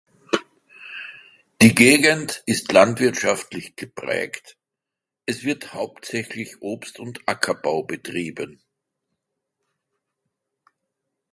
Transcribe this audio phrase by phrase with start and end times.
[1.61, 4.57] Die Gegend ist landwirtschaftlich geprägt,
[5.27, 8.63] es wird hauptsächlich Obst- und Ackerbau betrieben.